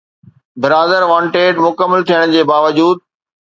[0.63, 2.97] ’برادر wanted‘ مڪمل ٿيڻ جي باوجود